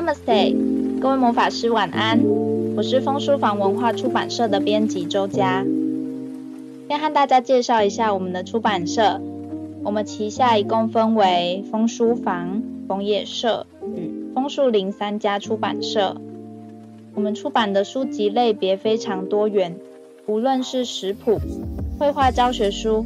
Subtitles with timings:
[0.00, 2.24] Namaste，各位魔法师晚安。
[2.74, 5.62] 我是枫书房文化出版社的编辑周佳，
[6.88, 9.20] 先和大家介绍一下我们的出版社。
[9.84, 16.16] 我们旗下一共分为枫书房、枫叶社与枫树林三家出版社。
[17.14, 19.76] 我们出版的书籍类别非常多元，
[20.24, 21.38] 无论是食谱、
[21.98, 23.04] 绘画教学书、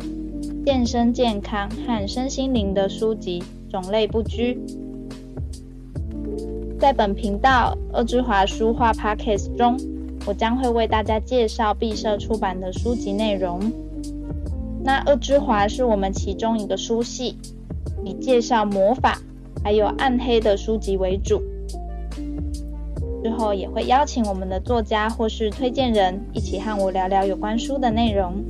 [0.64, 4.60] 健身健康和身心灵的书籍，种类不拘。
[6.84, 9.74] 在本频道“恶之华书画 Podcast” 中，
[10.26, 13.58] 我将会为大家介绍敝社出版的书籍内容。
[14.84, 17.38] 那恶之华是我们其中一个书系，
[18.04, 19.18] 以介绍魔法
[19.62, 21.40] 还有暗黑的书籍为主。
[23.22, 28.44] 之后也会邀请我们的作家或是推荐人一起和我聊聊有关书的内容。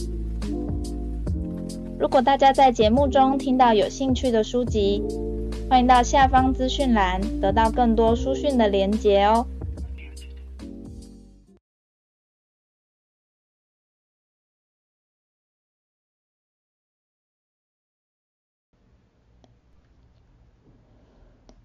[2.01, 5.05] 如果大家在节目中听到有兴趣的书籍，
[5.69, 9.47] 欢迎到下方资讯栏得到更多书讯的连结哦。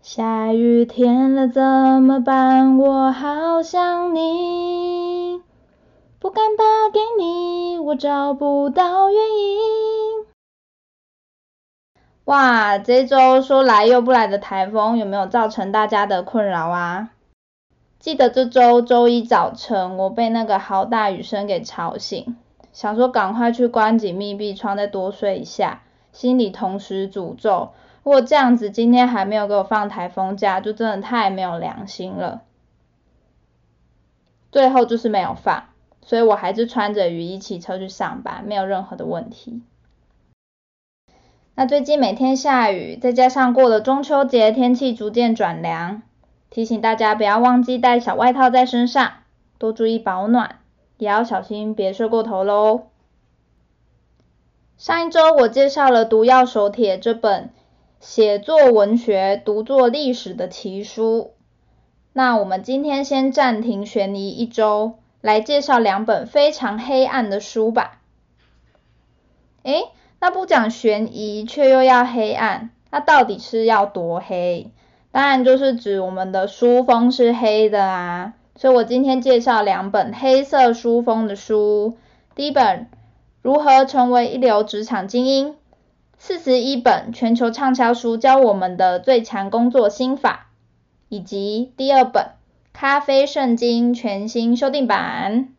[0.02, 1.62] 下雨天了怎
[2.02, 2.78] 么办？
[2.80, 5.40] 我好想你，
[6.18, 9.79] 不敢打给你，我找不到原因。
[12.30, 17.10] 哇，这周说来又不来的台风有没有造成大家的困扰啊？
[17.98, 22.38] 记得这周周一早晨，我被那个好大雨声给吵醒，
[22.72, 27.72] 想说赶快去关紧密闭窗，再多睡一下，心里同时诅咒：
[28.04, 32.44] 如果这样子今天还没有给我放台风假，就真的太没有良心了。
[34.52, 35.64] 最后就是没有放，
[36.04, 39.64] 所以我还是穿着雨衣骑车去上班，没有任何的问题。
[41.60, 46.04] 那最近每天下雨，再加上过了中秋节，天气逐渐转凉，
[46.50, 49.12] 提醒大家不要忘记带小外套在身上，
[49.58, 50.60] 多注意保暖，
[50.98, 52.84] 也要小心别睡过头喽。
[54.78, 57.50] 上一周我介绍了《毒药手帖》这本
[58.00, 61.34] 写作文学、读作历史的奇书，
[62.14, 68.00] 那我们今天先暂停悬疑一周，来介绍两本非常黑暗的书吧。
[69.64, 74.72] 诶那不讲悬疑却又要黑暗，那到底是要多黑？
[75.12, 78.34] 当然就是指我们的书封是黑的啊。
[78.56, 81.98] 所以我今天介绍两本黑色书封的书。
[82.36, 82.82] 第一本
[83.42, 85.52] 《如何成为一流职场精英》，
[86.18, 90.48] 四十一本全球畅销书教我们的最强工作心法，
[91.08, 92.24] 以及第二本
[92.74, 95.54] 《咖啡圣经》全新修订版。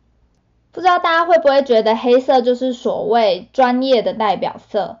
[0.71, 4.99] 不知道大家会不会觉得黑色就是所谓专业的代表色？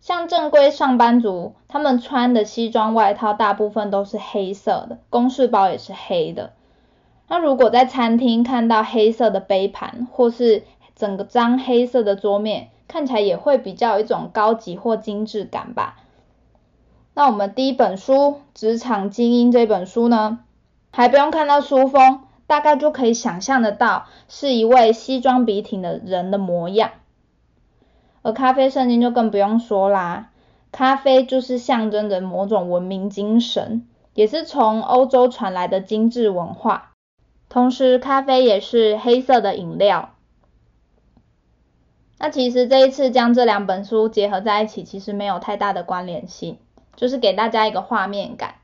[0.00, 6.52] 像正规上班族，他们穿的西装外套大部分都是黑色的，公事包也是黑的。
[7.28, 10.64] 那如果在餐厅看到黑色的杯盘，或是
[10.94, 15.96] 整个张黑色的桌面，看起来也会比较有一种高级或精致感吧？
[17.14, 18.14] 那我们第一本书
[18.54, 20.40] 《职场精英》这本书呢，
[20.90, 22.20] 还不用看到书封。
[22.52, 26.90] 大概就可以想象得到，是一位西装笔挺的人的模样。
[28.20, 30.28] 而咖啡圣经就更不用说啦，
[30.70, 36.92] 咖啡就是象征着某种文明精神，也是从欧洲传来的精致文化。
[37.48, 40.10] 同时，咖啡也是黑色的饮料。
[42.18, 46.58] 那其实这一次将这两本书结合在一起，其实没有太大的关联性，
[46.96, 48.56] 就是给大家一个画面感：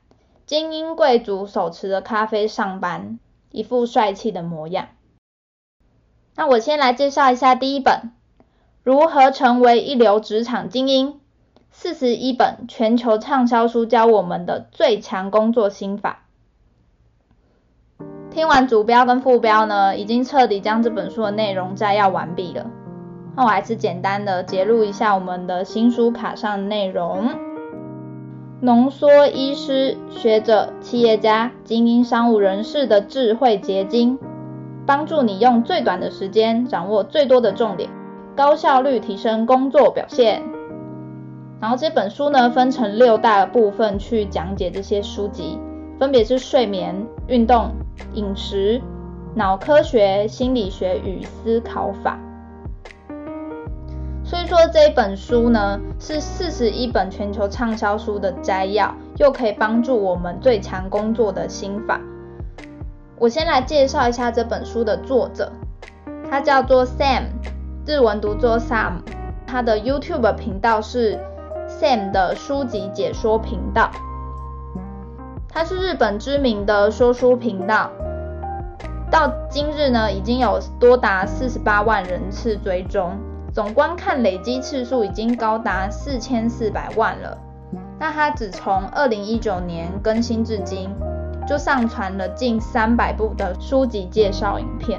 [0.45, 3.17] 精英贵族手持着咖啡上班。
[3.51, 4.89] 一副帅气的模样。
[6.35, 7.93] 那我先来介绍一下第一本
[8.83, 11.13] 《如何成为一流职场精英》，
[11.71, 16.25] 四十一本全球畅销书教我们的最强工作心法。
[18.31, 22.67] 听完主标跟副标呢，已经彻底将这本书的内容摘要完毕了。
[23.35, 27.48] 那我还是简单的节录一下我们的新书卡上的内容。
[28.61, 34.19] 浓缩医师、学者、企业家、精英商务人士的智慧结晶，
[34.85, 37.89] 帮助你用最短的时间掌握最多的重点，
[38.35, 40.43] 高效率提升工作表现。
[41.61, 45.57] 然后这本书呢，分成六大部分去讲解这些书籍，
[45.97, 47.71] 分别是睡眠、运动、
[48.13, 48.81] 饮食、
[49.35, 52.19] 脑科学、心理学与思考法。
[54.29, 61.99] 所以说这一本书呢，是四十一本全球畅销书的摘要，又可以帮助我们最强工作的心法。
[63.17, 65.51] 我先来介绍一下这本书的作者，
[66.29, 67.23] 他叫做 Sam，
[67.87, 68.99] 日文读作 Sam，
[69.47, 71.17] 他的 YouTube 频道是
[71.67, 73.89] Sam 的书籍解说频道。
[75.49, 77.89] 它是日本知名的说书频道，
[79.09, 83.17] 到今日呢，已经有多达四十八万人次追踪，
[83.59, 87.37] 总观看累积次数已经高达四千四百万了。
[87.99, 90.89] 那它只从二零一九年更新至今，
[91.45, 94.97] 就上传了近三百部的书籍介绍影片。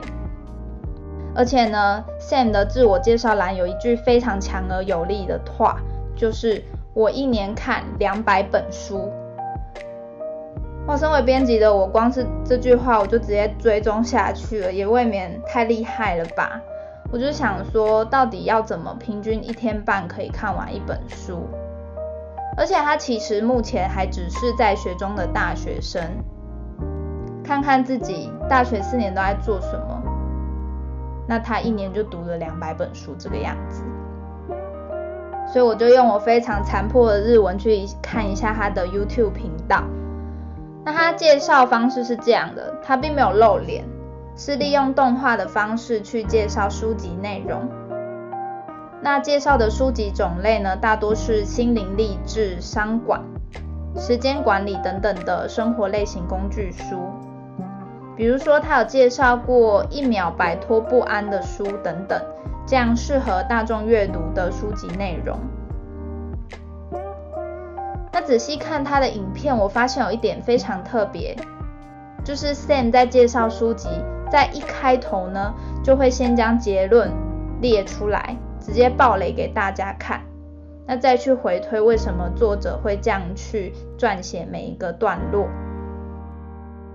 [1.34, 5.78] 而且呢，Sam 的自我介绍栏有一句非常强而有力的话，
[6.14, 6.62] 就是
[6.92, 9.10] 我一年看两百本书。
[10.86, 16.60] 哇，身为编辑的我，光是这句话我就直接追踪下去了，也未免太厉害了吧？
[17.12, 21.48] 我就想说，到底要怎么平均一天半可以看完一本书？
[22.56, 26.02] 而且他其实目前还只是在学中的大学生，
[27.42, 30.02] 看看自己大学四年都在做什么。
[31.26, 33.82] 那他一年就读了两百本书这个样子，
[35.52, 39.82] 所以我就用我非常残破的日文去看一下他的 YouTube 频道。
[40.84, 43.84] 那他介绍方式是这样的，他并没有露脸，
[44.42, 47.68] 是利用动画的方式去介绍书籍内容。
[49.02, 53.20] 那介绍的书籍种类呢，大多是心灵励志、商管、
[53.96, 56.96] 时间管理等等的生活类型工具书。
[58.16, 62.18] 比如说，他有介绍过一秒摆脱不安的书等等，
[62.66, 65.38] 这样适合大众阅读的书籍内容。
[68.10, 71.36] 那仔细看他的影片，我发现有一点非常特别，
[72.24, 73.88] 就是 Sam 在介绍书籍，
[74.30, 77.10] 在一开头呢，就会先将结论
[77.60, 80.20] 列出来，直接爆雷给大家看，
[80.86, 85.46] 那再去回推为什么作者会这样去撰写每一个段落。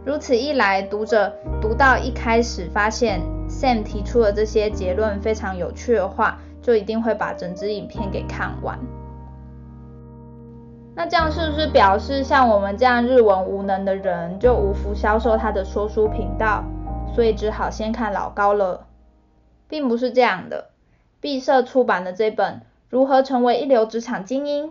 [0.06, 8.80] 如此一来，读者读到一开始发现 Sam 提出的这些结论非常有趣的话，就一定会把整支影片给看完。
[10.96, 16.64] 那这样是不是表示像我们这样日文无能的人就无福消受他的说书频道，
[17.16, 18.88] 所以只好先看老高了？
[19.68, 20.70] 并不是这样的。
[21.20, 22.56] 毕社出版的这本
[22.90, 24.68] 《如何成为一流职场精英》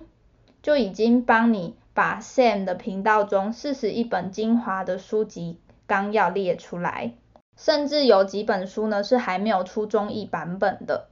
[0.62, 1.76] 就已经帮你。
[1.94, 7.12] 把 Sam 的频道中四十一本精华的书籍纲要列出来，
[7.56, 11.06] 甚至有几本书呢是还没有出中译版本的。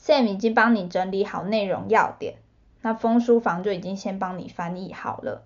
[0.00, 2.36] Sam 已经帮你整理好内容要点，
[2.80, 5.42] 那风书房就已经先帮你翻译好了。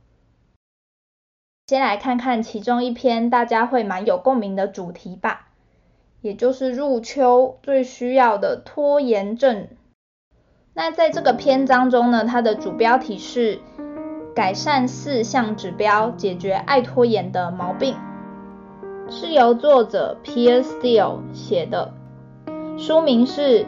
[1.73, 5.47] 先来看看其中一篇大家会蛮有共鸣的主题吧，
[6.21, 9.69] 也就是入秋最需要的拖延症。
[10.75, 13.61] 那在这个篇章中呢，它的主标题是。
[14.35, 17.97] 改善四项指标，解决爱拖延的毛病，
[19.09, 21.95] 是由作者 Pierre Steele 写的。
[22.77, 23.65] 书名是《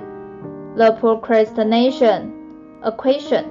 [0.77, 2.25] The Procrastination
[2.83, 3.45] Equation: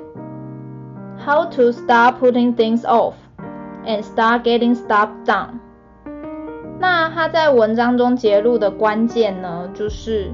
[1.26, 3.14] How to Stop Putting Things Off
[3.86, 5.48] and Start Getting Stuff Done》。
[6.80, 10.32] 那他在文章中揭露的关键呢，就是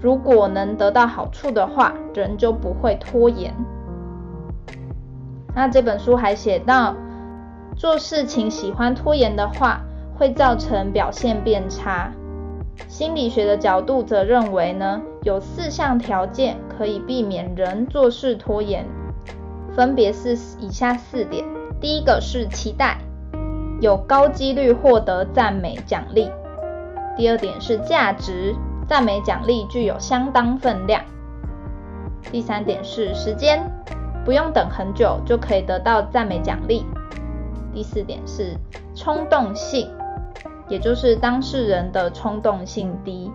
[0.00, 3.54] 如果能得到好处的话，人就不会拖延。
[5.54, 6.94] 那这本书还写到，
[7.76, 9.80] 做事情喜欢拖延的话，
[10.18, 12.12] 会造成表现变差。
[12.88, 18.84] 心理学的角度则认为呢，有四项条件可以避免人做事拖延，
[19.74, 21.42] 分别是以下四点：
[21.80, 22.98] 第一个是期待，
[23.80, 26.30] 有高几率获得赞美奖励；
[27.16, 28.54] 第二点是价值，
[28.88, 31.02] 赞美奖励具有相当分量；
[32.32, 33.62] 第三点是时间。
[34.24, 36.84] 不用等很久就可以得到赞美奖励。
[37.72, 38.56] 第四点是
[38.92, 39.88] 冲动性，
[40.68, 43.30] 也就是当事人的冲动性低。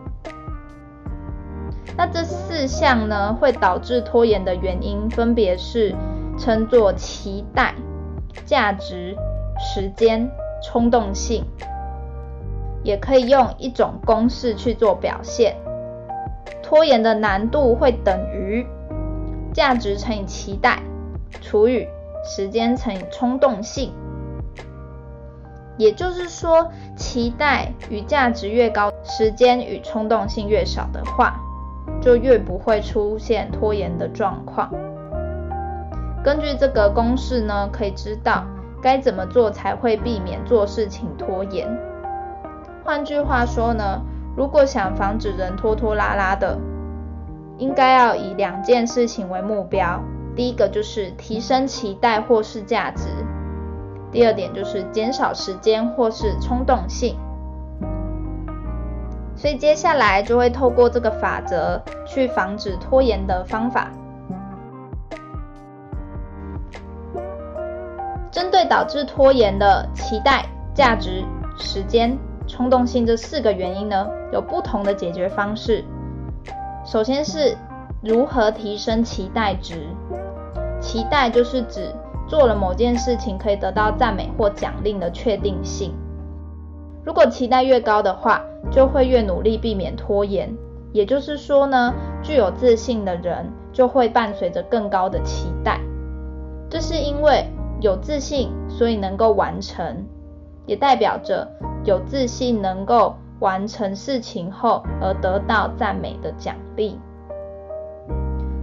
[1.96, 5.96] 那这四项呢，会导致拖延的原因分别是
[6.38, 7.74] 称作期待、
[8.46, 9.16] 价值、
[9.60, 10.30] 时间、
[10.64, 11.46] 冲动性，
[12.84, 15.56] 也可以用一种公式去做表现。
[16.62, 18.66] 拖延的难度会等于。
[19.54, 20.82] 价值乘以期待
[21.42, 21.86] 除以
[22.24, 23.92] 时间乘以冲动性，
[25.76, 31.38] 也就是说，期待与价值越高，时间与冲动性越少的话，
[32.02, 34.72] 就越不会出现拖延的状况。
[36.24, 38.44] 根据这个公式呢，可以知道
[38.82, 41.68] 该怎么做才会避免做事情拖延。
[42.84, 44.02] 换句话说呢，
[44.36, 46.58] 如果想防止人拖拖拉拉的，
[47.58, 50.00] 应该要以两件事情为目标，
[50.36, 53.08] 第一个就是提升期待或是价值，
[54.12, 57.16] 第二点就是减少时间或是冲动性。
[59.36, 63.90] 所以接下来就会透过这个法则去防止拖延的方法。
[68.32, 71.24] 针对导致拖延的期待、价值、
[71.58, 75.84] 时间、冲动性这四个原因呢，有不同的解决方式。
[76.86, 77.56] 首先是
[78.02, 79.86] 如何提升期待值。
[80.80, 81.94] 期待就是指
[82.28, 85.94] 做了某件事情可以得到赞美或奖励的确定性。
[87.04, 90.52] 如果期待越高的话，就会越努力避免拖延。
[90.94, 95.80] 也就是说呢，具有自信的人就会伴随着更高的期待。
[96.70, 97.46] 这是因为
[97.82, 100.06] 有自信，所以能够完成，
[100.68, 101.52] 也代表着
[101.84, 107.00] 有自信能够完成事情后而得到赞美的奖励。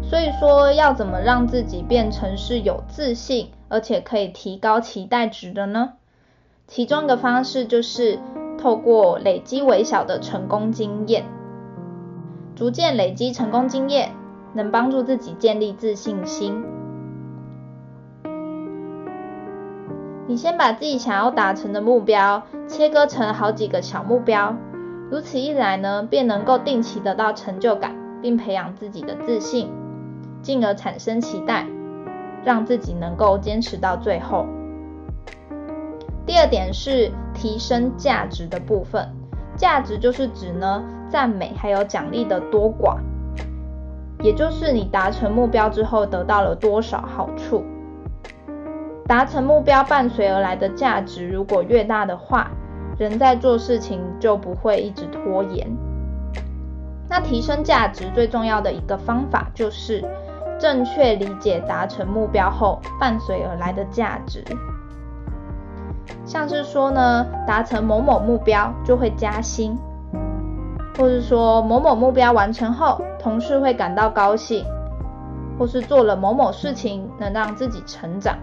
[0.00, 5.94] 所以说，要怎么让自己变成是有自信，而且可以提高期待值的呢？
[6.68, 8.20] 其中一个方式就是
[8.56, 11.24] 透过累积微小的成功经验，
[12.54, 14.12] 逐渐累积成功经验，
[14.54, 16.64] 能帮助自己建立自信心。
[20.28, 24.54] 你先把自己想要达成的目标切割成好几个小目标，
[25.10, 29.70] 如此一来呢，便能够定期得到成就感，并培养自己的自信。
[30.42, 31.66] 进而产生期待，
[32.44, 34.44] 让自己能够坚持到最后。
[36.26, 39.08] 第二点是提升价值的部分，
[39.56, 42.98] 价值就是指呢，赞美还有奖励的多寡，
[44.22, 47.64] 也就是你达成目标之后得到了多少好处。
[49.08, 52.48] 达成目标伴随而来的价值如果越大的话，
[52.96, 55.66] 人在做事情就不会一直拖延。
[57.08, 60.04] 那提升价值最重要的一个方法就是。
[60.60, 64.42] 正确理解达成目标后伴随而来的价值，
[66.24, 69.78] 像是说呢，达成某某目标就会加薪，
[70.96, 74.64] 或是说某某目标完成后同事会感到高兴，
[75.56, 78.36] 或是做了某某事情能让自己成长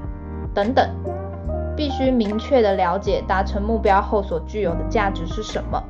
[0.55, 0.89] 等等，
[1.75, 5.83] 必须明确的了解达成目标后所具有的价值是什么。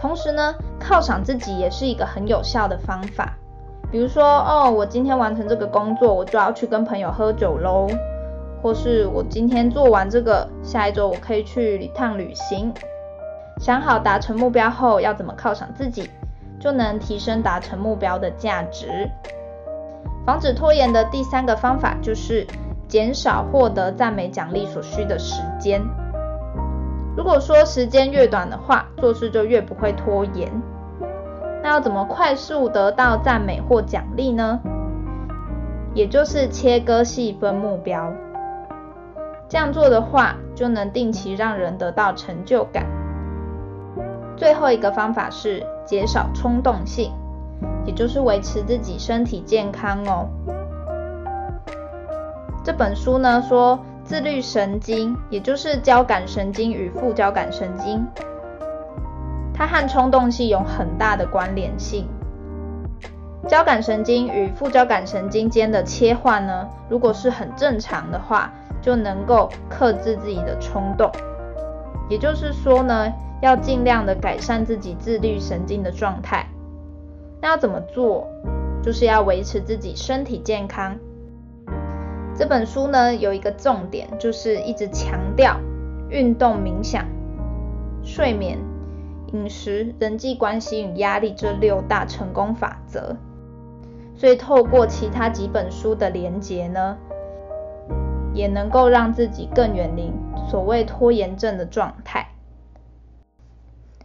[0.00, 3.36] 同时呢，犒赏自己也是一个很有效的方法。
[3.92, 7.86] 比如说，哦，我今天完成这个工作，我就要去跟朋友喝酒喽；
[8.62, 12.72] 或是我今天做完这个，下一周我可以去一趟旅行。
[13.58, 16.08] 想好达成目标后要怎么犒赏自己，
[16.58, 19.10] 就能提升达成目标的价值。
[20.30, 22.46] 防止拖延的第三个方法就是
[22.86, 25.82] 减少获得赞美奖励所需的时间。
[27.16, 30.48] 如果说时间越短的话，做事就越不会拖延。
[31.64, 34.60] 那要怎么快速得到赞美或奖励呢？
[35.94, 38.12] 也就是切割细分目标。
[39.48, 42.86] 这样做的话，就能定期让人得到成就感。
[44.36, 47.10] 最后一个方法是减少冲动性，
[47.84, 50.28] 也就是维持自己身体健康哦。
[52.62, 58.06] 这本书呢说，自律神经，也就是交感神经与副交感神经，
[59.54, 62.06] 它和冲动性有很大的关联性。
[63.48, 68.52] 交感神经与副交感神经间的切换呢，如果是很正常的话，
[68.82, 71.10] 就能够克制自己的冲动。
[72.10, 76.46] 也就是说呢，要尽量的改善自己自律神经的状态。
[77.40, 78.26] 那要怎么做？
[78.82, 80.96] 就是要维持自己身体健康。
[82.34, 85.58] 这本书呢，有一个重点，就是一直强调
[86.08, 87.04] 运动、冥想、
[88.02, 88.58] 睡眠、
[89.32, 93.16] 饮食、人际关系与压力这六大成功法则。
[94.16, 96.96] 所以透过其他几本书的连结呢，
[98.32, 100.12] 也能够让自己更远离
[100.48, 102.28] 所谓拖延症的状态。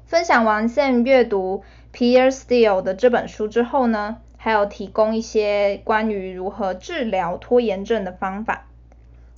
[0.05, 1.63] 分享完 Sam 阅读
[1.95, 8.67] Peter Thiel 的这本书之后呢，还有提供一些关于如何治疗拖延症的方法，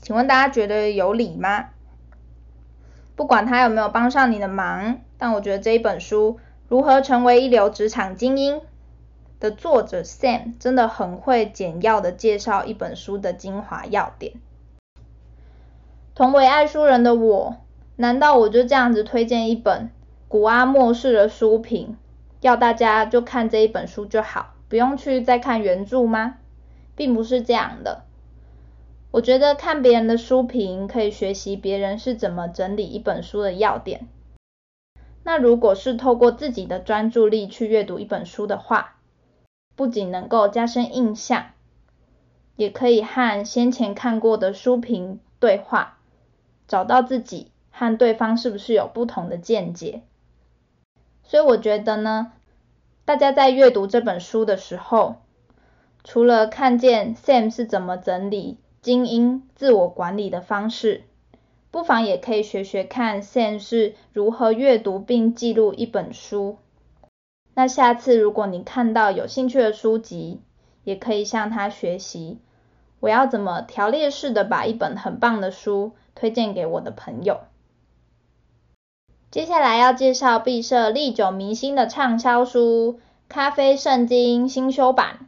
[0.01, 1.69] 请问大家觉得有理吗？
[3.15, 8.55] 不管他有没有帮上你的忙，但我觉得这一本书《如何成为一流职场精英》
[9.39, 14.33] 的作者 Sam 真的很会简要的介绍一本书的精华要点。
[16.15, 17.57] 同为爱书人的我，
[17.97, 19.91] 难道我就这样子推荐一本
[20.27, 21.95] 古阿莫式的书评，
[22.41, 24.53] 要大家就看这一本书就好？
[24.69, 26.37] 不用去再看原著吗？
[26.95, 28.03] 并不是这样的。
[29.11, 34.07] 我觉得看别人的书评可以学习别人是怎么整理一本书的要点。
[35.23, 38.97] 那如果是透过自己的专注力去阅读一本书的话，
[39.75, 41.47] 不仅能够加深印象，
[42.55, 45.97] 也可以和先前看过的书评对话，
[46.67, 50.01] 找到自己和对方是不是有不同的见解。
[51.29, 52.31] 所以我觉得呢，
[53.03, 55.17] 大家在阅读这本书的时候，
[56.05, 61.03] 除了看见 Sam 是怎么整理、精英自我管理的方式。
[61.69, 66.57] 不妨也可以学学看 Sam 是如何阅读并记录一本书。
[67.53, 70.39] 那下次如果你看到有兴趣的书籍，
[70.85, 72.39] 也可以向他学习。
[73.01, 77.41] 我要怎么条列式的把一本很棒的书推荐给我的朋友？
[79.37, 82.93] 接下来要介绍毕设历久弥新的畅销书
[83.29, 85.27] 《咖啡圣经》新修版。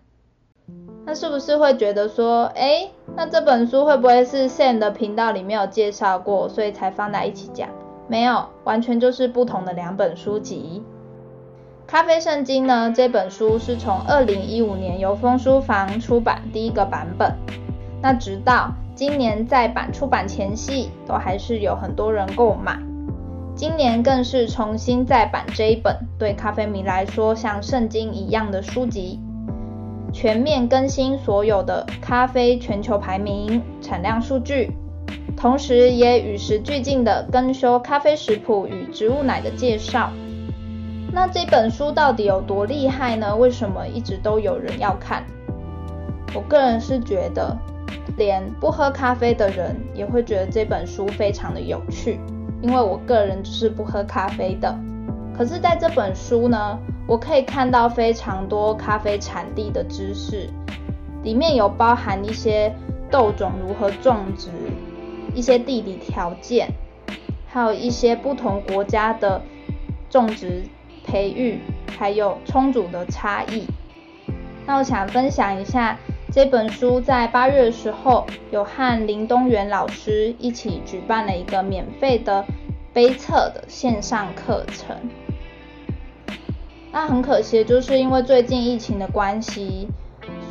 [1.05, 7.69] 那是不是会觉得说，诶，那这本书会不会是 Sam 的频道里面有介绍过，所以才放在一起讲？
[8.07, 10.81] 没有，完全就是不同的两本书籍。
[11.87, 17.35] 《咖啡圣经》呢，这本书是从二零一五年由枫书房出版第一个版本，
[18.01, 22.88] 那直到今年再版出版前夕，都还是有很多人购买。
[23.59, 29.19] 今年更是重新再版这一本，对咖啡迷来说像圣经一样的书籍。
[30.13, 34.71] 全面更新所有的咖啡全球排名、产量数据，
[35.35, 40.09] 同时也与时俱进的更修咖啡食谱与植物奶的介绍。
[41.11, 43.35] 那这本书到底有多厉害呢？
[43.35, 45.25] 为什么一直都有人要看？
[46.33, 47.57] 我个人是觉得，
[48.15, 52.21] 连不喝咖啡的人也会觉得这本书非常的有趣，
[52.61, 54.73] 因为我个人就是不喝咖啡的。
[55.37, 60.49] 可是在这本书呢，我可以看到非常多咖啡产地的知识，
[61.23, 62.73] 里面有包含一些
[63.09, 64.49] 豆种如何种植，
[65.33, 66.69] 一些地理条件，
[67.47, 69.41] 还有一些不同国家的
[70.09, 70.63] 种植、
[71.05, 71.59] 培育，
[71.97, 73.65] 还有充足的差异。
[74.65, 75.97] 那我想分享一下
[76.31, 82.45] 这本书在八月的时候，有和林东元老师一起举办了一个免费的
[82.93, 84.95] 杯测的线上课程。
[86.91, 89.87] 那很可惜，就是因为最近疫情的关系，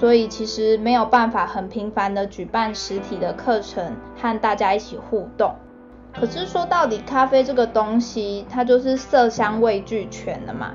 [0.00, 5.55] 所以其实没有办法很频繁的举办实体的课程和大家一起互动。
[6.12, 10.72] 可是说到底，咖啡这个东西，它就是色香味俱全的嘛。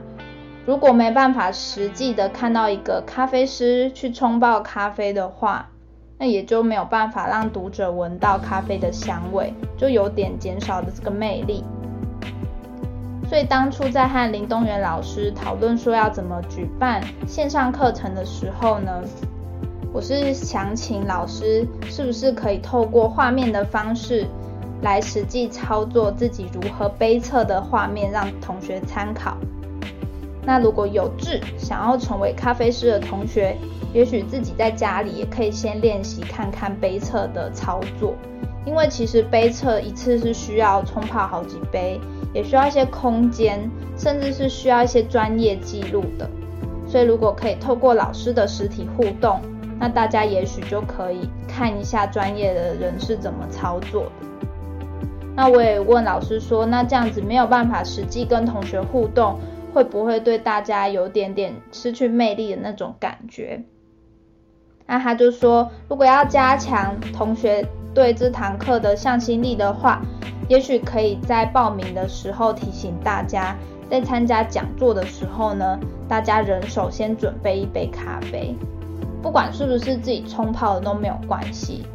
[0.66, 5.70] 如果没办法实际的看到一个咖啡师去冲泡咖啡的话，
[6.18, 11.66] 那也就没有办法让读者闻到咖啡的香味，就有点减少了这个魅力。
[13.28, 19.02] 所以当初在和林东元老师讨论说要怎么举办线上课程的时候呢，
[19.92, 24.26] 我是想请老师是不是可以透过画面的方式
[24.82, 29.36] 来实际操作自己如何杯测的画面，让同学参考。
[30.46, 33.58] 那如果有志想要成为咖啡师的同学，
[33.94, 38.16] 也许自己在家里也可以先练习看看杯测的操作，
[38.66, 42.00] 因为其实杯测一次是需要冲泡好几杯。
[42.34, 46.28] 也需要一些空间，甚至是需要一些专业记录的。
[46.88, 49.40] 所以如果可以透过老师的实体互动，
[49.80, 54.48] 那大家也许就可以看一下专业的人是怎么操作的。
[55.36, 59.38] 那我也问老师说，那这样子没有办法实际跟同学互动，
[59.74, 63.64] 会不会对大家有点点失去魅力的那种感觉？
[64.86, 70.02] 那他就说，如果要加强同学对这堂课的向心力的话，
[70.50, 73.56] 也许可以在报名的时候提醒大家，
[73.90, 78.54] 在参加讲座的时候呢，大家人手先准备一杯咖啡，
[79.22, 81.86] 不管是不是自己冲泡的都没有关系。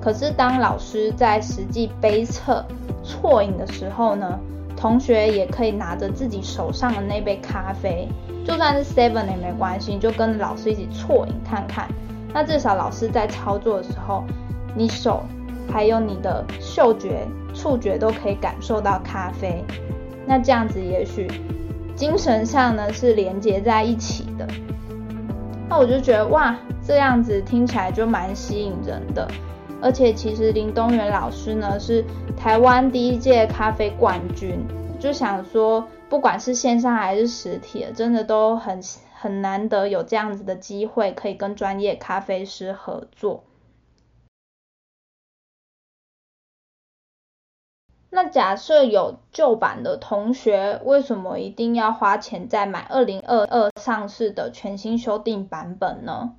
[0.00, 2.64] 可是当老师在实际杯测
[3.02, 4.38] 错饮的时候呢，
[4.80, 8.08] 同学也可以拿着自己手上的那杯咖啡，
[8.46, 11.86] 就算是 seven 也没关系，就跟老师一起啜饮看看。
[12.32, 14.24] 那至少老师在操作的时候，
[14.74, 15.22] 你手
[15.70, 17.26] 还有你的嗅觉。
[17.52, 19.64] 触觉都可以感受到咖啡，
[20.24, 21.28] 那这样子也许
[21.96, 24.46] 精神上呢是连接在一起的。
[25.68, 29.28] 那我就觉得哇，这样子听起来就蛮吸引人的。
[29.82, 32.04] 而且其实林东元老师呢是
[32.36, 34.64] 台湾第一届咖啡冠军，
[34.98, 38.80] 就想说不管是线上还是实体，真的都很
[39.14, 43.44] 很难得有这样子的机会可以跟专业咖啡师合作。
[48.12, 56.34] 那假设有旧版的同学，为什么一定要花钱再买二零二二上市的全新修订版本呢？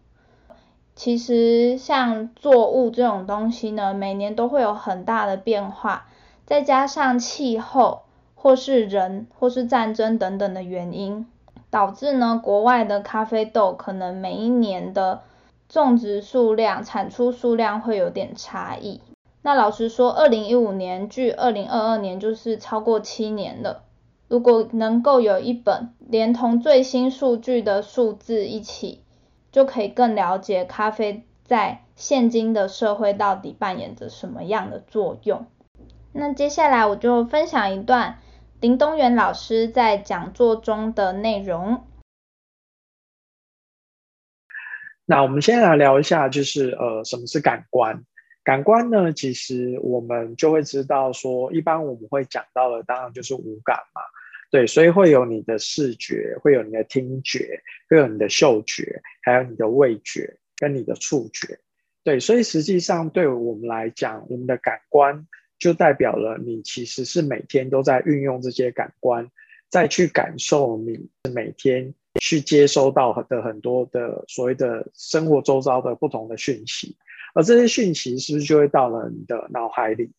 [1.04, 6.06] 其实像作物这种东西呢，每年都会有很大的变化，
[6.46, 8.04] 再加上气候
[8.36, 11.26] 或是人或是战争等等的原因，
[11.72, 15.22] 导致呢国外的咖啡豆可能每一年的
[15.68, 19.02] 种植数量、产出数量会有点差异。
[19.42, 23.82] 那老实说，二零一五年距二零二二年就是超过七年了。
[24.28, 29.02] 如果能够有一本连同最新数据的数字一起，
[29.52, 35.46] 就可以更了解咖啡在现今的社会到底扮演着什么样的作用。
[36.14, 38.20] 那接下来我就分享一段
[38.60, 41.86] 林东元老师在讲座中的内容。
[45.06, 48.06] 那我们先来聊一下，就是呃，什么是感官？
[48.44, 54.02] 感官呢，其实我们就会知道说，一般我们会讲到的，当然就是五感嘛。
[54.52, 61.58] 对，所以会有你的视觉，会有你的听觉，会有你的嗅觉，还有你的味觉跟你的触觉。
[62.04, 65.26] 对，所以实际上对我们来讲，我们的感官
[65.58, 69.30] 就代表了你其实是每天都在运用这些感官，
[69.70, 71.00] 再去感受你
[71.34, 76.98] 每天去接收到的很多的所谓的生活周遭的不同的讯息。
[77.34, 80.12] 而这些讯息是不是就会到了你的脑海里？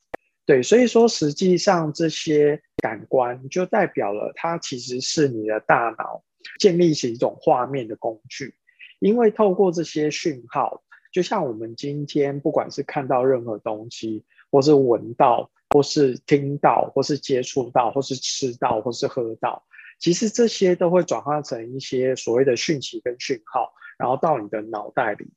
[0.45, 6.25] 对，所以说实际上这些感官就代表了它其实是你的大脑
[6.59, 8.55] 建立起一种画面的工具，
[8.99, 19.65] 因为透过这些讯号，就像我们今天不管是看到任何东西，或是闻到，或是听到，或是接触到，或是吃到，或是喝到，
[20.01, 25.31] 其实这些都会转化成一些所谓的讯息跟讯号，然后到你的脑袋里。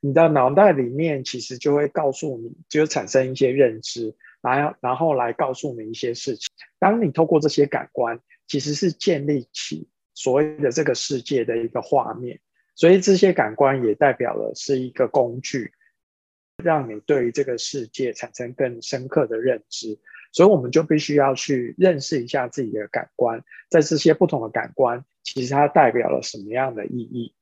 [0.00, 6.48] 你的脑袋里面其实就会告诉你，就产生一些认知，来，然后来告诉你一些事情。
[6.78, 12.40] 当你透过这些感官，其实是建立起所谓的这个世界的一个画面。
[12.74, 15.72] 所以这些感官也代表了是一个工具，
[16.62, 19.98] 让你对于这个世界产生更深刻的认知。
[20.30, 27.34] 所以我们就必须要去认识一下自己的感官，在这些不同的感官，其实它代表了什么样的意义。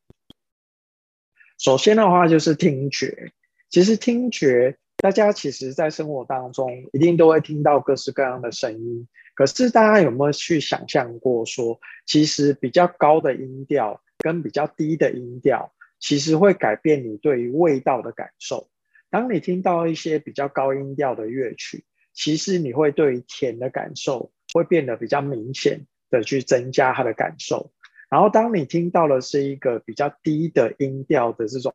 [1.58, 3.32] 首先的话就是听觉，
[3.68, 9.06] 其实听觉，大家其实在生活当中一定都会听到各式各样的声音。
[9.34, 18.70] 可是大家有没有去想象过说，其实比较高的音调跟比较低的音调，其实会改变你对于味道的感受。
[19.10, 27.70] 当你听到一些比较高音调的乐曲，其实你会对于甜的感受会变得比较明显的去增加它的感受。
[28.08, 31.74] 然后，当你听到的是一个比较低的音调的这种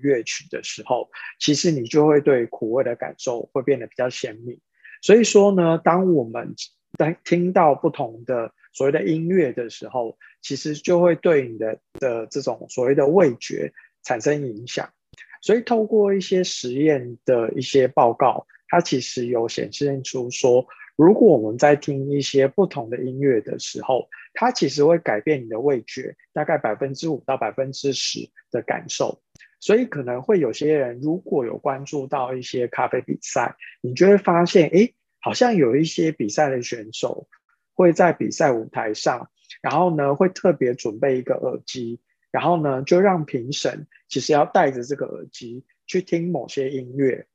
[0.00, 4.60] 乐曲的时候，其实你就会对苦味的感受会变得比较鲜明。
[5.02, 6.54] 所以说呢，当我们
[6.96, 14.88] 当听到不同的所谓的音乐的时候，其实就会对你的的这种所谓的味觉产生影响。
[15.40, 29.22] 所以，透过一些实验的一些报告，它其实有显示出说，如果我们在听一些不同的音乐的时候，它其实会改变你的味觉，大概百分之五到百分之十的感受。
[29.60, 37.28] 所以可能会有些人如果有关注到一些咖啡比赛，你就会发现，诶，好像有一些比赛的选手
[37.74, 47.26] 会在比赛舞台上，然后呢会特别准备一个耳机，然后呢就让评审其实要戴着这个耳机去听某些音乐。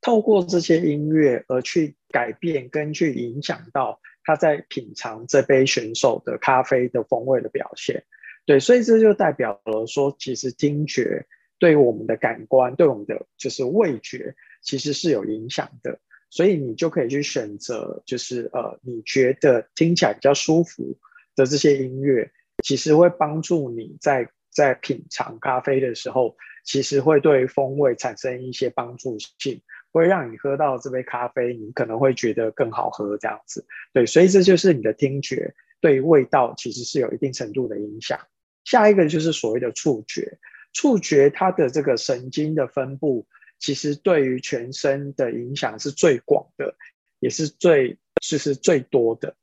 [0.00, 8.04] 透过这些音乐而去改变跟去影响到他在品尝这杯选手的咖啡的风味的表现，
[8.46, 11.26] 对，所以这就代表了说，其实听觉
[11.58, 15.98] 对我们的感官，对我们的就是味觉，其实是有影响的。
[16.30, 20.96] 所以你就可以去选择，就是呃，你觉得听起来比较舒服
[21.34, 22.30] 的这些音乐，
[22.62, 29.60] 其实会帮助你在在品尝咖啡的时候，其实会对风味产生一些帮助性。
[29.92, 38.20] 会让你喝到这杯咖啡，你可能会觉得更好喝这样子，对，所以这就是你的听觉对味道其实是有一定程度的影响。
[38.66, 40.38] 下一个就是所谓的触觉，
[40.74, 43.26] 触觉它的这个神经的分布，
[43.58, 46.74] 其实对于全身的影响是最广的，
[47.18, 49.34] 也是最就是最多的。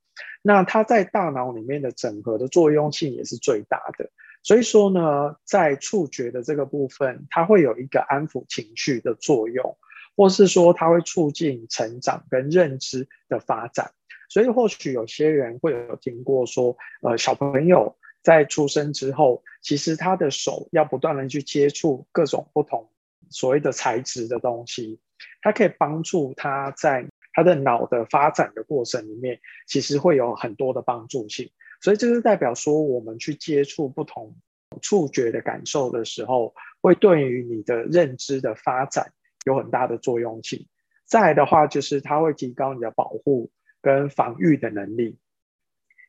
[0.43, 4.11] 那它在大脑里面的整合的作用性也是最大的。
[4.43, 9.75] 所以说呢，在触觉的这个部分，它会有一个安抚情绪的作用。
[10.15, 13.93] 或是说它会促进成长跟认知的发展，
[14.29, 22.89] 所以或许有些人会有听过说，呃，小朋友在出生之后，其实他的手要不断的去接触各种不同
[23.29, 24.99] 所谓的材质的东西，
[25.41, 31.51] 它可以帮助他在他的脑的发展的过程里面，其实会有很多的帮助性。
[31.81, 34.35] 所以这是代表说，我们去接触不同
[34.81, 39.11] 触觉的感受的时候，会对于你的认知的发展。
[39.45, 40.67] 有很大的作用性。
[41.03, 45.17] 再来的话，就是它会提高你的保护跟防御的能力。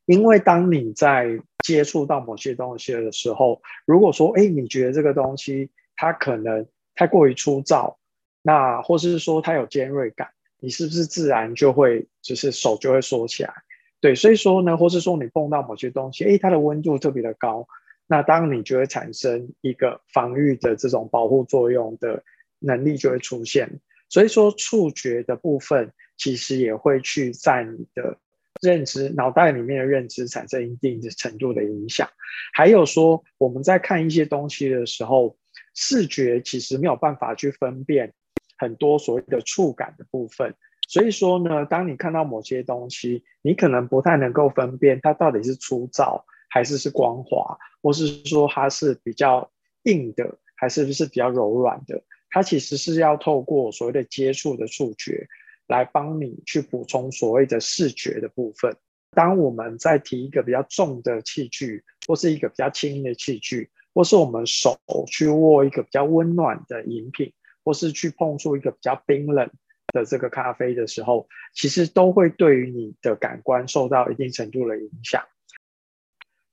[0.07, 7.99] 因为当你在接触到某些东西的时候，如果说，哎，你觉得这个东西它可能太过于粗糙，
[8.43, 10.29] 那或是说它有尖锐感，
[10.61, 13.53] 你是不是自然就会就是手就会缩起来？
[14.01, 17.67] 对，所以说呢，或是说你碰到某些东西，哎，它的温度特别的高，
[18.07, 22.23] 那当你就会产生一个防御的这种保护作用的
[22.59, 23.81] 能力就会出现。
[24.11, 28.19] 所以说触觉的部分其实也会去在你的
[28.65, 32.09] 认知脑袋里面的认知产生一定的程度的影响。
[32.55, 35.37] 还有说我们在看一些东西的时候，
[35.75, 38.13] 视觉其实没有办法去分辨
[38.57, 40.55] 很多所谓的触感的部分。
[40.89, 49.51] 所以说呢，当你看到某些东西，你可能不太能够分辨它到底是粗糙还是是光滑，或是说它是比较
[49.85, 52.03] 硬的，还是不是比较柔软的。
[52.31, 55.29] 它其实是要透过所谓的接触的触觉
[55.67, 58.77] 来帮你去补充所谓的视觉的部分。
[59.13, 67.33] 当我们在提一个比较重的器具，或是一个比较轻的器具，或是我们手去握一个比较温暖的饮品，
[67.65, 69.49] 或是去碰触一个比较冰冷
[69.93, 75.25] 的这个咖啡的时候，其实都会对于你的感官受到一定程度的影响。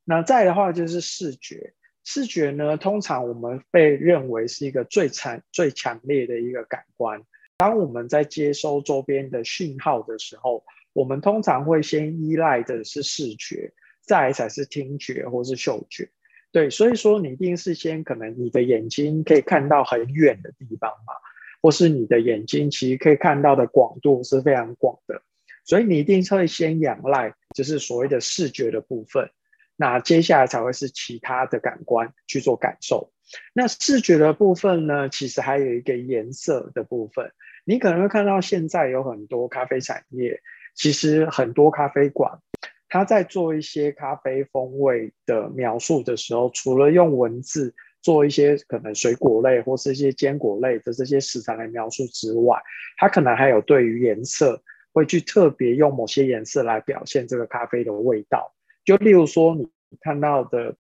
[0.04, 1.74] 那再的话就是视觉。
[2.04, 7.24] 视觉呢，通常我们被认为是一个最强、最强烈的一个感官。
[7.62, 13.72] 当我们在接收周边的讯号的时候，我们通常会先依赖的是视觉，
[14.02, 16.10] 再来才是听觉或是嗅觉。
[16.52, 21.14] 对，所以说你一定是先可能你的眼睛可以看到很远的地方嘛，
[21.62, 25.22] 或是你的眼睛其实可以看到的广度是非常广的，
[25.64, 29.30] 所以你一定会先仰赖就是所谓的视觉的部分。
[29.76, 33.12] 那接下来才会是其他的感官去做感受。
[33.54, 37.32] 那视觉的部分呢，其实还有一个颜色的部分。
[37.72, 40.42] 你可能会看到现在有很多咖啡产业，
[40.76, 42.38] 其实很多咖啡馆，
[42.90, 52.62] 它在做一些咖啡风味的描述的时候，除了用文字做一些可能水果类或是一些坚果类的这些食材来描述之外，
[52.98, 58.54] 它可能还有对于颜色会去特别用某些颜色来表现这个咖啡的味道。
[58.84, 59.66] 就例如说，你
[60.02, 60.76] 看到的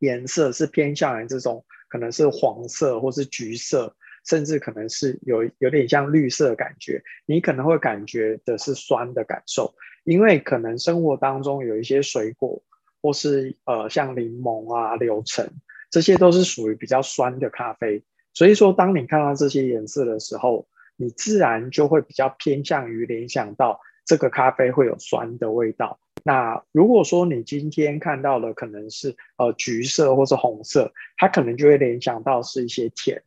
[0.00, 7.02] 颜色是偏向于这种，可能是黄色，或是橘色，甚至可能是有有点像绿色感觉。
[7.26, 12.62] 你可能会感觉的是酸的感受，因为可能生活当中有一些水果，
[13.00, 15.48] 或是呃像柠檬啊、柳橙，
[15.90, 18.02] 这些都是属于比较酸的咖啡。
[18.34, 25.98] 所以说，当你看到这些颜色的时候，你自然就会比较偏向于联想到这个咖啡会有酸的味道。
[26.24, 33.20] 那如果说你今天看到的可能是呃橘色或是红色，它可能就会联想到是一些甜。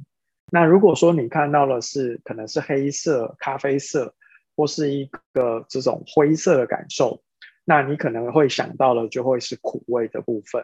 [0.55, 4.15] 那如果说你看到的是可能是黑色、咖啡色
[4.55, 7.21] 或是一个这种灰色的感受，
[7.65, 10.63] 那你可能会想到的就会是苦味的部分。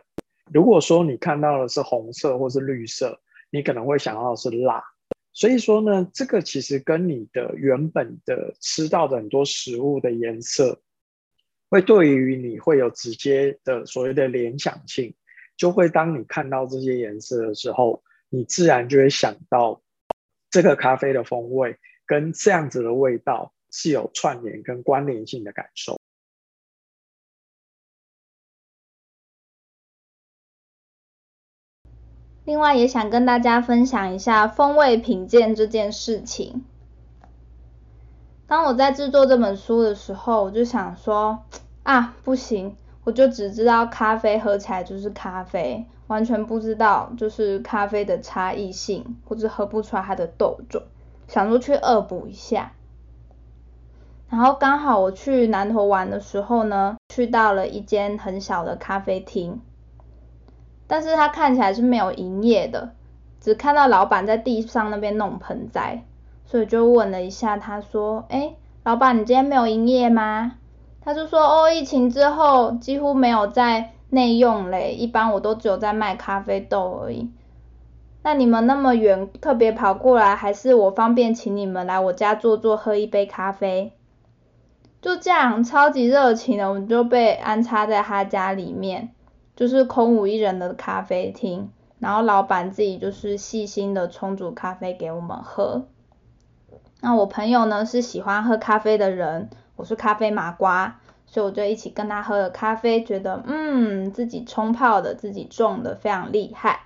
[0.53, 4.81] 如果说你看到的是红色或是绿色，你可能会想到的是辣。
[5.33, 10.79] 所以说呢，这个其实跟你的原本的吃到的很多食物的颜色。
[11.69, 15.13] 会对于你会有直接的所谓的联想性，
[15.57, 18.01] 就会当你看到这些颜色的时候，
[18.33, 19.81] 你自然就会想到
[20.49, 25.99] 这个咖啡的风味跟这样子的味道是有串联跟关联性的感受。
[32.45, 36.63] 另外，也想跟大家分享一下风味品鉴这件事情。
[38.47, 41.45] 当我在制作这本书的时候，我就想说，
[41.83, 50.81] 啊，不行，我就只知道咖啡喝起来就是咖啡，完全不知道就是咖啡的差异性，或者喝不出来它的豆种，
[51.29, 52.73] 想说去恶补一下。
[54.29, 59.61] 然后刚好我去南投玩的时候呢，去到了一间很小的咖啡厅，
[60.85, 62.93] 但是它看起来是没有营业的，
[63.39, 66.03] 只看到老板在地上那边弄盆栽。
[66.45, 70.57] 所以就问了一下，他说：“哎，老板，你今天没有营业吗？”
[70.99, 77.31] 他就说：“哦，疫情之后几乎没有在内用嘞，一般我都只有在卖咖啡豆而已。
[78.21, 83.93] 那你们那么远特别跑过来，还是我方便请你们来我家坐坐，喝一杯咖啡？”
[85.01, 89.09] 就这样，超级热情的，我们就被安插在他家里面，
[89.55, 95.87] 就是空无一人的咖啡厅，然后老板自己就是细心的冲煮咖啡给我们喝。
[96.99, 100.99] 那我朋友呢，是喜欢喝咖啡的人，我是咖啡麻瓜，
[101.31, 106.81] 所以我就一起跟他喝了咖啡，觉得嗯，自己冲泡的，自己种的非常厉害。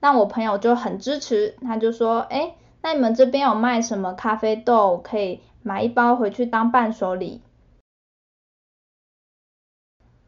[0.00, 7.40] 那我朋友就很支持，他就说，诶，那你们这边有卖什么咖啡豆，可以买一包回去当伴手礼。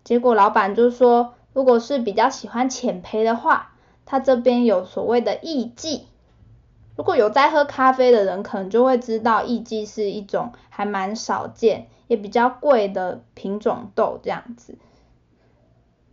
[0.04, 3.72] 结果老板就说，如果是比较喜欢浅焙的话，
[4.04, 6.02] 他这边有所谓的艺妓。
[6.96, 14.78] 如果有在喝咖啡的人，可能就会知道艺妓是一种还蛮少见，也比较贵的品种豆这样子。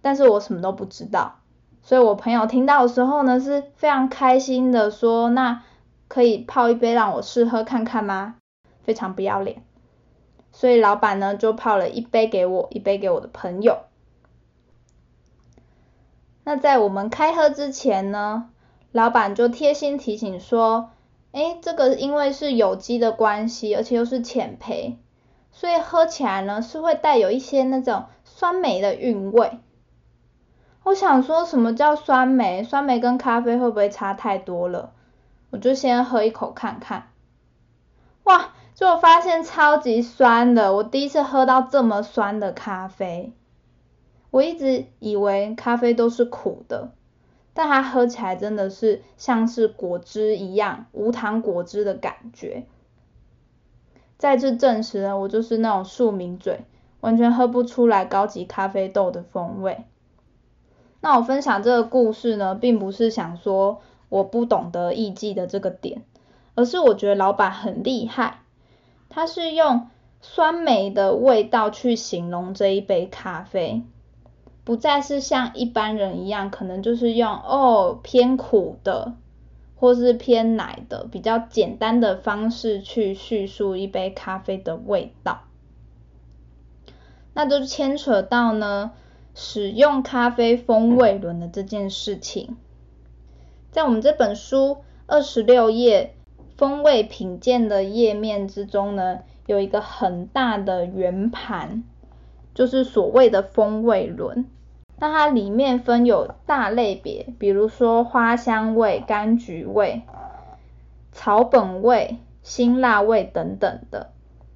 [0.02, 1.40] 但是我什么都不知道。
[1.82, 5.64] 所以我朋友听到的时候呢，是非常开心的说：“那
[6.08, 8.36] 可以泡一杯让我试喝看看吗？”
[8.84, 9.64] 非常不要脸。
[10.52, 13.80] 所以老板呢就泡了一杯给我，一杯给我的朋友。
[16.46, 18.50] 那在我们开喝之前呢，
[18.92, 20.92] 老板就贴心提醒说
[21.32, 24.96] ：“诶，这个因为是有机的关系，而且又是浅焙，
[25.54, 29.60] 所以喝起来呢是会带有一些那种酸梅的韵味。”
[30.84, 32.62] 我想说什么叫酸梅？
[32.62, 34.92] 酸梅跟咖啡会不会差太多了？
[35.50, 37.08] 我就先喝一口看看。
[38.24, 43.32] 哇，结果发现超级酸的，我第一次喝到这么酸的咖啡。
[44.30, 46.92] 我一直以为咖啡都是苦的，
[47.54, 52.66] 但它喝起来真的是像是果汁一样，无糖果汁的感觉。
[54.24, 56.62] 再次证实了我就是那种庶民嘴，
[57.02, 59.84] 完全喝不出来高级咖啡豆的风味。
[61.02, 66.04] 那我分享这个故事呢，并不是想说我不懂得艺妓的这个点，
[66.56, 68.44] 而是我觉得老板很厉害，
[69.10, 69.90] 他是用
[70.22, 73.84] 酸梅的味道去形容这一杯咖啡，
[74.64, 79.16] 不再是像一般人一样，可能就是用哦偏苦的，
[79.84, 85.42] 或是偏奶的比较简单的方式去叙述一杯咖啡的味道，
[87.34, 88.94] 那就牵扯到呢。
[89.36, 92.56] 使用咖啡风味轮的这件事情，
[93.72, 96.14] 在我们这本书二十六页
[96.56, 101.84] 风味品鉴的页面之中呢，有一个很大的圆盘，
[102.54, 104.46] 就是所谓的风味轮。
[105.04, 110.04] 那它里面分有大类别，比如说花香味、柑橘味、
[111.12, 114.12] 草本味、辛辣味等等的。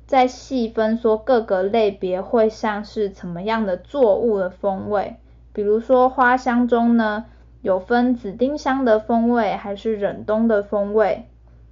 [0.06, 5.18] 再细分说各个类别会像是怎么样的作物的风味，
[5.52, 7.26] 比如说花香中呢，
[7.62, 11.26] 有分紫丁香的风味还是忍冬的风味。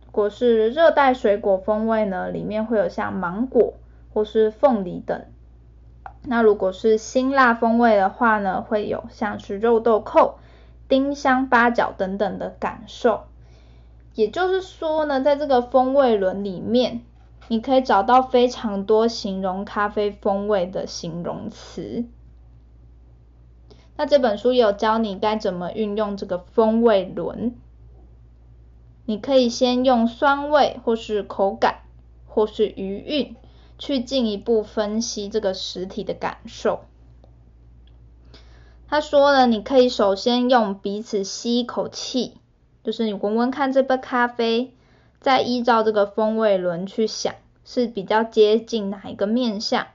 [0.05, 3.75] 如果是热带水果风味呢，里面会有像芒果
[4.13, 5.21] 或是凤梨等。
[6.27, 10.39] 那如果是辛辣风味的话呢，会有像是肉豆蔻、
[10.87, 13.25] 丁香、八角等等的感受。
[14.13, 17.01] 也就是说呢，在这个风味轮里面。
[17.47, 22.05] 你可以找到非常多形容咖啡风味的形容词。
[23.97, 27.55] 那这本书也有教你该怎么运用这个风味轮。
[29.05, 31.81] 你可以先用酸味，或是口感，
[32.25, 33.35] 或是余韵，
[33.77, 36.85] 去进一步分析这个实体的感受。
[38.87, 42.37] 他说呢，你可以首先用鼻子吸一口气，
[42.83, 44.71] 就是你闻闻看这杯咖啡。
[45.21, 47.33] 再依照这个风味轮去想，
[47.63, 49.87] 是比较接近哪一个面向？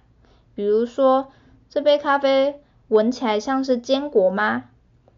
[0.57, 1.31] 比如说，
[1.69, 4.65] 这杯咖啡闻起来像是坚果吗？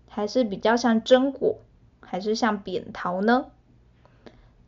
[0.06, 1.56] 还是比较像榛果？
[2.00, 3.46] 还是像扁桃呢？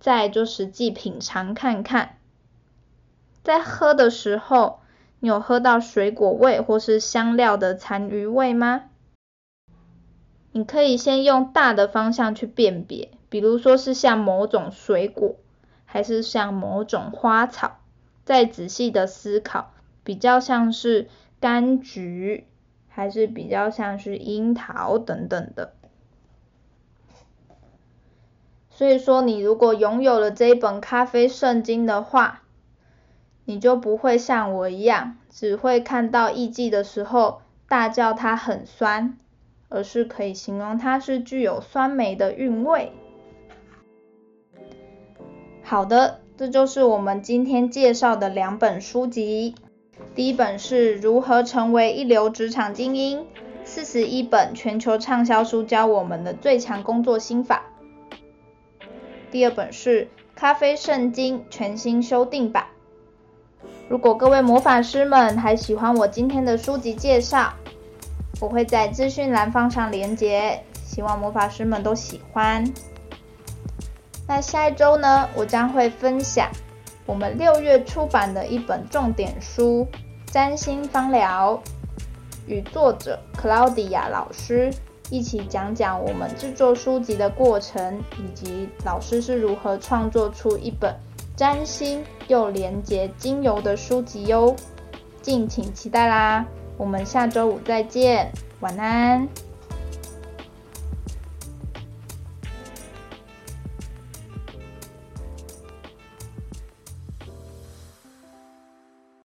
[0.01, 2.17] 再就实际品尝看看。
[3.45, 4.81] 在喝的时候，
[5.21, 8.85] 你有喝到水果味或是香料的残余味吗？
[10.53, 13.11] 你可以先用大的方向去辨别。
[13.29, 15.35] 比如说是像某种水果，
[15.85, 17.81] 还是像某种花草，
[18.25, 21.09] 再仔细的思考，比较像是
[21.41, 22.47] 柑橘，
[22.89, 25.75] 还是比较像是樱桃等等的。
[28.71, 32.44] 所以说，你如果拥有了这一本咖啡圣经的话，
[33.47, 39.19] 你就不会像我一样，只会看到艺妓的时候大叫它很酸，
[39.69, 42.93] 而是可以形容它是具有酸梅的韵味。
[45.63, 49.55] 好的，这就是我们今天介绍的两本书籍。
[50.15, 53.27] 第一本是如何成为一流职场精英，
[53.65, 57.65] 四十一本全球畅销书教我们的最强工作心法。
[59.31, 62.67] 第二本是咖啡圣经全新修订版。
[63.87, 67.53] 如果各位魔法师们还喜欢我今天的书籍介绍，
[68.41, 72.65] 我会在资讯栏放上链接，希望魔法师们都喜欢。
[74.27, 76.49] 那下一周呢，我将会分享
[77.05, 79.87] 我们六月出版的一本重点书
[80.33, 81.61] 《占星芳疗》，
[82.47, 84.73] 与作者 Claudia 老师
[85.11, 90.97] 一起讲讲我们制作书籍的过程，以及老师是如何创作出一本
[91.37, 94.55] 占星又连接精油的书籍哟。
[95.23, 96.45] 敬请期待啦！
[96.77, 98.31] 我们下周五再见，
[98.61, 99.27] 晚安。